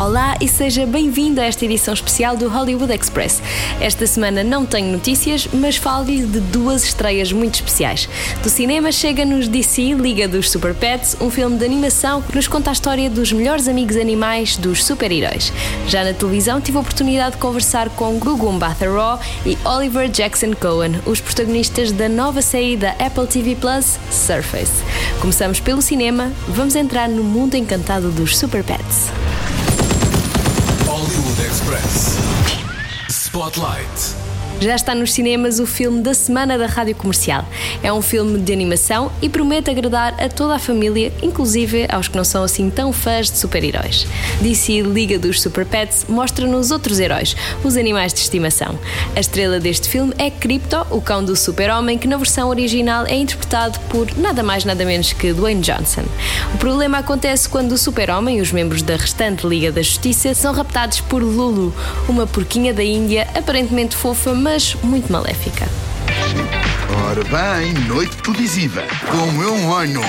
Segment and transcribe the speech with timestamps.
[0.00, 3.42] Olá e seja bem-vindo a esta edição especial do Hollywood Express.
[3.82, 8.08] Esta semana não tenho notícias, mas falo-lhe de duas estreias muito especiais.
[8.42, 12.70] Do cinema chega-nos DC Liga dos Super Pets, um filme de animação que nos conta
[12.70, 15.52] a história dos melhores amigos animais dos super-heróis.
[15.86, 20.98] Já na televisão tive a oportunidade de conversar com Gugum Batharó e Oliver Jackson Cohen,
[21.04, 24.82] os protagonistas da nova série da Apple TV Plus, Surface.
[25.20, 29.10] Começamos pelo cinema, vamos entrar no mundo encantado dos Super Pets.
[31.70, 32.18] Express.
[33.08, 34.19] Spotlight.
[34.60, 37.46] Já está nos cinemas o filme da semana da Rádio Comercial.
[37.82, 42.16] É um filme de animação e promete agradar a toda a família, inclusive aos que
[42.16, 44.06] não são assim tão fãs de super-heróis.
[44.42, 48.78] DC Liga dos Super Pets mostra-nos outros heróis, os animais de estimação.
[49.16, 53.14] A estrela deste filme é Krypto, o cão do super-homem, que na versão original é
[53.14, 56.04] interpretado por nada mais nada menos que Dwayne Johnson.
[56.52, 60.52] O problema acontece quando o super-homem e os membros da restante Liga da Justiça são
[60.52, 61.74] raptados por Lulu,
[62.06, 64.49] uma porquinha da Índia aparentemente fofa, mas
[64.82, 65.68] muito maléfica.
[67.08, 70.00] Ora bem, noite televisiva, com o meu ano.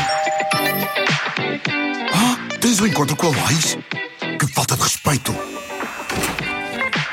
[2.12, 3.78] Ah, tens o um encontro com a Lois?
[4.40, 5.36] Que falta de respeito.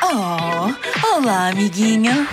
[0.02, 2.26] Oh, olá, amiguinha.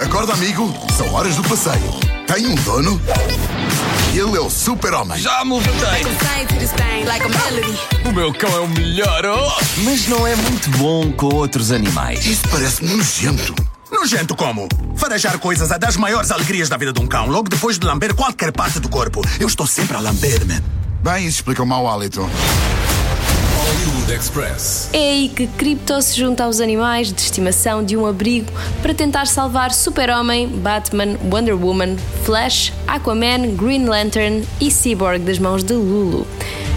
[0.00, 0.74] Acorda, amigo.
[0.96, 2.07] São horas do passeio.
[2.28, 3.00] Tem um dono?
[4.12, 5.18] Ele é o super-homem.
[5.18, 6.02] Já me levantei.
[8.04, 9.50] O meu cão é o melhor, oh!
[9.82, 12.26] Mas não é muito bom com outros animais.
[12.26, 13.54] Isso parece nojento.
[13.90, 14.68] Nojento como?
[14.94, 18.14] Farejar coisas é das maiores alegrias da vida de um cão, logo depois de lamber
[18.14, 19.22] qualquer parte do corpo.
[19.40, 20.62] Eu estou sempre a lamber-me.
[21.02, 22.28] Bem, isso explica o mau hálito.
[24.92, 28.50] É aí que Krypto se junta aos animais de estimação de um abrigo
[28.82, 35.62] para tentar salvar Super-Homem, Batman, Wonder Woman, Flash, Aquaman, Green Lantern e Cyborg das mãos
[35.62, 36.26] de Lulu.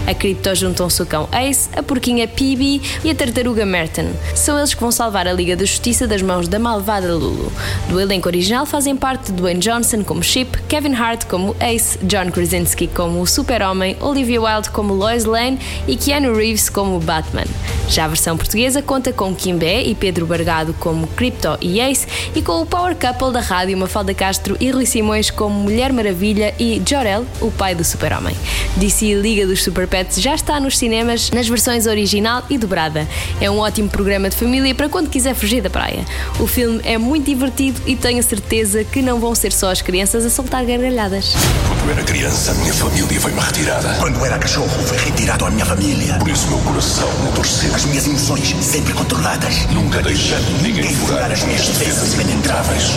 [0.06, 4.10] A Krypto juntam-se o cão Ace, a porquinha Peebee e a tartaruga Merton.
[4.34, 7.52] São eles que vão salvar a Liga da Justiça das mãos da malvada Lulu.
[7.88, 12.88] Do elenco original fazem parte Dwayne Johnson como Chip, Kevin Hart como Ace, John Krasinski
[12.88, 17.44] como o Super-Homem, Olivia Wilde como Lois Lane e Keanu Reeves como Batman.
[17.88, 22.06] Já a versão portuguesa conta com Kim Bé e Pedro Bargado como Krypto e Ace
[22.34, 26.54] e com o power couple da rádio Mafalda Castro e Rui Simões como Mulher Maravilha
[26.58, 28.34] e Jor-El, o pai do Super-Homem.
[28.76, 33.06] DC Liga dos Super Pets já está nos cinemas nas versões original e dobrada.
[33.42, 36.02] É um ótimo programa de família para quando quiser fugir da praia.
[36.40, 40.24] O filme é muito divertido e tenho certeza que não vão ser só as crianças
[40.24, 41.34] a soltar gargalhadas.
[41.68, 43.94] Quando era criança, a minha família foi-me retirada.
[44.00, 46.14] Quando era cachorro, foi retirado a minha família.
[46.14, 47.74] Por isso meu coração me torceu.
[47.74, 49.66] As minhas emoções sempre controladas.
[49.72, 52.92] Nunca deixando ninguém furar as minhas defesas impenetráveis.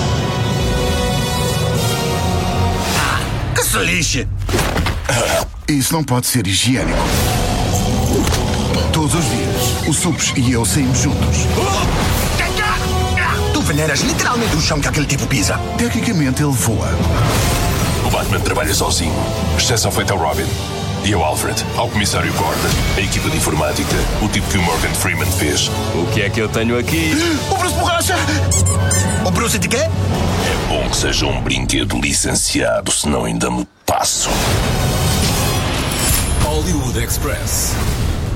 [3.53, 4.27] Que se lixe!
[5.67, 6.99] Isso não pode ser higiênico.
[8.93, 11.37] Todos os dias, o Supes e eu saímos juntos.
[13.51, 15.59] Tu veneras literalmente o chão que aquele tipo pisa.
[15.75, 16.87] Tecnicamente, ele voa.
[18.05, 19.15] O Batman trabalha sozinho,
[19.57, 20.45] exceção feita ao Robin.
[21.03, 24.93] E ao Alfred, ao comissário Gordon, a equipa de informática, o tipo que o Morgan
[24.93, 25.69] Freeman fez.
[25.95, 27.11] O que é que eu tenho aqui?
[27.49, 28.15] O Bruce Borracha!
[29.25, 29.77] O Bruce de quê?
[29.77, 34.29] É bom que seja um brinquedo licenciado, senão ainda me passo.
[36.65, 37.73] Hollywood Express.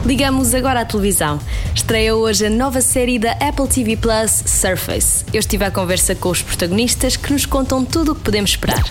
[0.05, 1.39] Ligamos agora à televisão.
[1.73, 5.25] Estreia hoje a nova série da Apple TV Plus, Surface.
[5.33, 8.83] Eu estive à conversa com os protagonistas que nos contam tudo o que podemos esperar.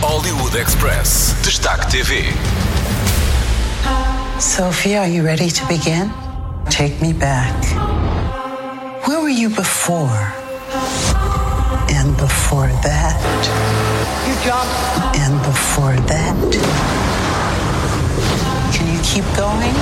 [0.00, 1.36] Hollywood Express.
[1.44, 2.24] Destaque TV.
[4.40, 6.10] Sophie, are you ready to begin?
[6.70, 7.54] Take me back.
[9.06, 10.34] Where were you before?
[11.88, 13.16] And before that?
[14.26, 15.18] You jumped.
[15.20, 17.27] And before that?
[19.08, 19.72] Can you keep going?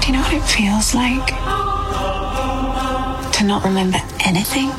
[0.00, 1.26] Do you know what it feels like?
[3.32, 4.70] To not remember anything?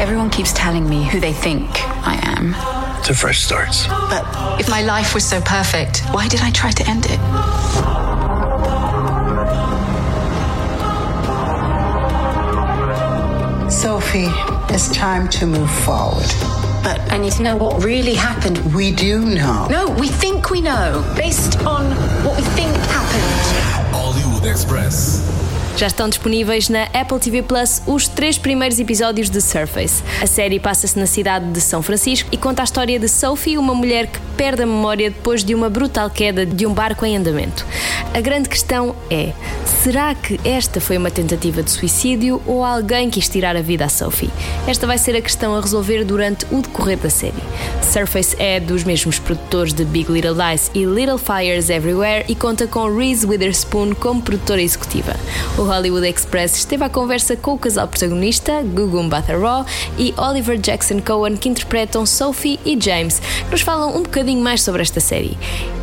[0.00, 1.68] Everyone keeps telling me who they think
[2.06, 2.54] I am.
[3.04, 3.86] To fresh starts.
[3.88, 4.24] But
[4.60, 7.18] if my life was so perfect, why did I try to end it?
[13.72, 14.28] Sophie,
[14.72, 16.71] it's time to move forward.
[16.82, 18.58] But I need to know what really happened.
[18.74, 19.68] We do know.
[19.68, 21.86] No, we think we know, based on
[22.24, 23.94] what we think happened.
[23.94, 25.22] Hollywood Express.
[25.76, 30.02] Já estão disponíveis na Apple TV Plus os três primeiros episódios de Surface.
[30.20, 33.74] A série passa-se na cidade de São Francisco e conta a história de Sophie, uma
[33.74, 37.64] mulher que perde a memória depois de uma brutal queda de um barco em andamento.
[38.14, 39.32] A grande questão é:
[39.82, 43.88] será que esta foi uma tentativa de suicídio ou alguém quis tirar a vida a
[43.88, 44.30] Sophie?
[44.66, 47.42] Esta vai ser a questão a resolver durante o decorrer da série.
[47.82, 52.66] Surface é dos mesmos produtores de Big Little Lies e Little Fires Everywhere e conta
[52.66, 55.14] com Reese Witherspoon como produtora executiva.
[55.58, 59.66] O Hollywood Express esteve à conversa com o casal protagonista, Gugu Mbatha-Raw
[59.98, 64.62] e Oliver Jackson Cohen, que interpretam Sophie e James, que nos falam um bocadinho mais
[64.62, 65.36] sobre esta série.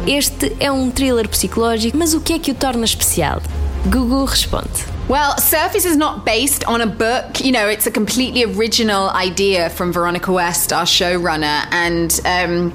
[0.07, 3.41] Este é um thriller psicológico, mas o que é que o torna especial?
[3.85, 4.85] Gugu responde.
[5.09, 7.43] Well, Surface is not based on a book.
[7.43, 11.65] You know, it's a completely original idea from Veronica West, our showrunner.
[11.71, 12.71] And um,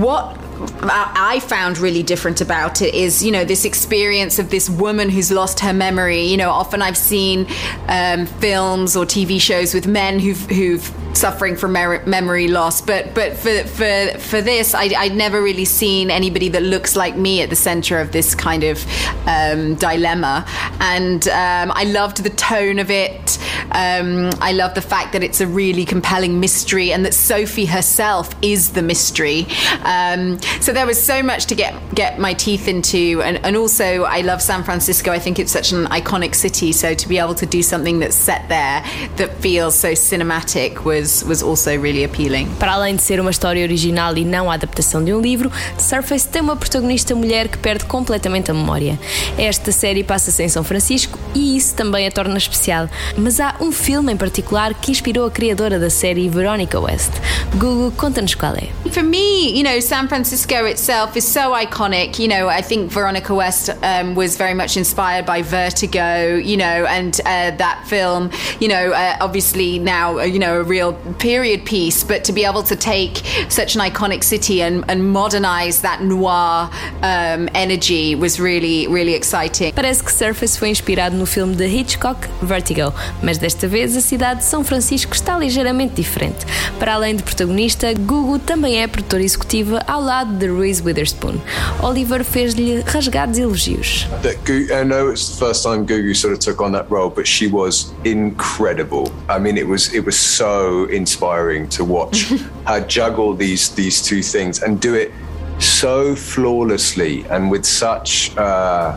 [0.00, 0.34] what
[0.82, 5.30] I found really different about it is, you know, this experience of this woman who's
[5.30, 6.22] lost her memory.
[6.22, 7.46] You know, often I've seen
[7.88, 13.36] um, films or TV shows with men who've, who've suffering from memory loss, but but
[13.36, 17.50] for for for this, I, would never really seen anybody that looks like me at
[17.50, 18.84] the center of this kind of
[19.26, 20.44] um, dilemma,
[20.80, 23.38] and um, I loved the tone of it.
[23.72, 28.34] Um, I love the fact that it's a really compelling mystery, and that Sophie herself
[28.42, 29.46] is the mystery.
[29.84, 34.04] Um, so there was so much to get get my teeth into, and, and also
[34.04, 35.10] I love San Francisco.
[35.10, 36.72] I think it's such an iconic city.
[36.72, 38.82] So to be able to do something that's set there
[39.16, 42.48] that feels so cinematic was was also really appealing.
[42.58, 46.26] Para além de ser uma história original e não a adaptação de um livro, Surface
[46.28, 48.98] tem uma protagonista mulher que perde completamente a memória.
[49.36, 52.88] Esta série passa-se em São Francisco e isso também a torna especial.
[53.16, 57.12] Mas há um filme em particular que inspirou a criadora da série, Veronica West.
[57.56, 58.68] Google, conta-nos qual é.
[58.90, 62.18] For me, you know, San Francisco itself is so iconic.
[62.18, 66.86] You know, I think Veronica West um, was very much inspired by Vertigo, you know,
[66.86, 68.30] and uh, that film,
[68.60, 72.44] you know, uh, obviously now, uh, you know, a real period piece, but to be
[72.44, 76.70] able to take such an iconic city and, and modernize that noir
[77.02, 79.72] um, energy was really, really exciting.
[79.72, 82.92] Parece que Surface foi inspirado no filme de Hitchcock, Vertigo,
[83.22, 86.46] mas desta vez a cidade de São Francisco está ligeiramente diferente.
[86.78, 91.34] Para além de protagonista, Gugu também é produtora executiva ao lado de Reese Witherspoon.
[91.82, 94.06] Oliver fez-lhe rasgados elogios.
[94.48, 97.46] I know it's the first time Gugu sort of took on that role, but she
[97.46, 99.10] was incredible.
[99.28, 102.32] I mean, it was it was so inspiring to watch
[102.66, 105.12] her juggle these these two things and do it
[105.58, 108.96] so flawlessly and with such uh,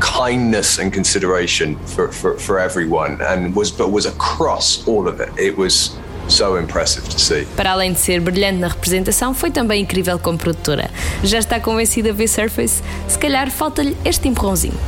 [0.00, 5.30] kindness and consideration for, for, for everyone and was but was across all of it.
[5.38, 5.96] It was
[6.28, 7.46] so impressive to see.
[7.56, 10.90] Para além de ser brilhante na representação, foi também incrível como produtora.
[11.22, 12.82] Já está convencida a ver Surface?
[13.08, 14.78] Se calhar falta-lhe este empurrãozinho.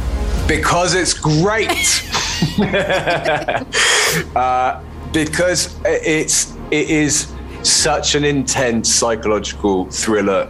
[0.46, 1.68] Because it's great.
[4.36, 4.80] uh,
[5.12, 7.32] because it's it is
[7.62, 10.48] such an intense psychological thriller.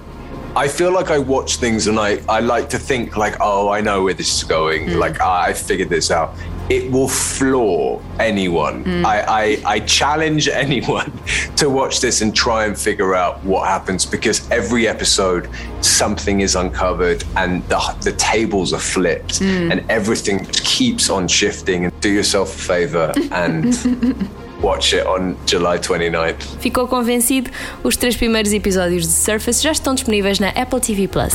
[0.58, 3.80] I feel like I watch things and I, I like to think like, oh, I
[3.80, 4.88] know where this is going.
[4.88, 4.98] Hmm.
[4.98, 6.34] Like I figured this out.
[6.68, 8.84] It will floor anyone.
[8.84, 9.04] Mm.
[9.04, 11.12] I, I, I challenge anyone
[11.56, 15.48] to watch this and try and figure out what happens because every episode
[15.80, 19.70] something is uncovered and the, the tables are flipped Mm.
[19.70, 21.84] and everything keeps on shifting.
[21.84, 23.72] And do yourself a favor and
[24.60, 26.58] watch it on July 29th.
[26.60, 27.50] Ficou convencido?
[27.82, 31.34] Os três primeiros episódios de Surface já estão disponíveis na Apple TV Plus.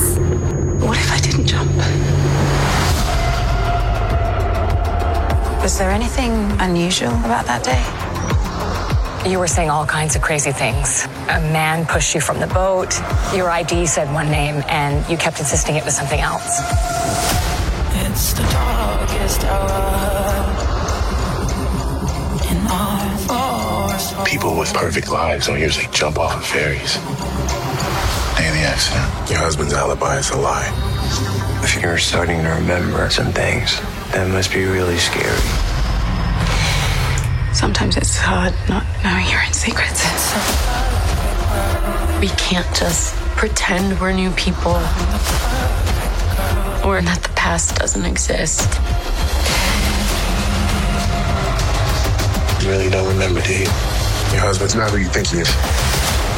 [0.81, 1.71] What if I didn't jump?
[5.61, 7.79] Was there anything unusual about that day?
[9.25, 11.07] You were saying all kinds of crazy things.
[11.29, 12.93] A man pushed you from the boat.
[13.33, 16.59] Your ID said one name, and you kept insisting it was something else.
[17.95, 19.92] It's the darkest hour
[24.33, 26.95] People with perfect lives don't usually jump off of ferries.
[28.35, 29.29] Day of the accident.
[29.29, 30.73] Your husband's alibi is a lie.
[31.63, 35.37] If you're starting to remember some things, that must be really scary.
[37.53, 40.01] Sometimes it's hard not knowing your own secrets.
[42.19, 44.81] We can't just pretend we're new people
[46.81, 48.65] or that the past doesn't exist.
[52.63, 53.92] You really don't remember, do you?
[54.33, 55.49] Your husband's not who you think he is.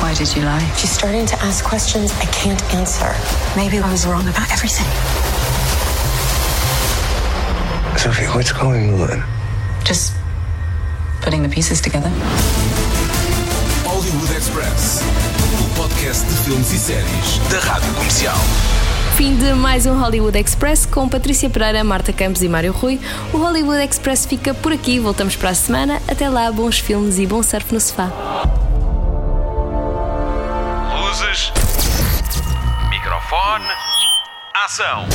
[0.03, 0.65] Why did you lie?
[0.75, 3.09] She's starting to ask questions I can't answer.
[3.55, 4.85] Maybe I was wrong about everything.
[7.97, 9.23] Sophie, what's going on?
[9.85, 10.13] Just
[11.21, 12.11] putting the pieces together.
[13.87, 15.01] Hollywood Express,
[15.63, 18.85] o podcast de filmes e séries da Rádio Comercial.
[19.15, 23.00] Fim de mais um Hollywood Express com Patrícia Pereira, Marta Campos e Mário Rui.
[23.31, 25.00] O Hollywood Express fica por aqui.
[25.00, 26.01] Voltamos para a semana.
[26.05, 28.12] Até lá, bons filmes e bom surf no sofá.
[31.00, 31.53] Luzes.
[32.89, 33.65] Microfone.
[34.53, 35.05] Ação.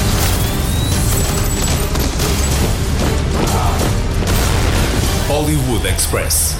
[5.28, 6.56] Hollywood Express.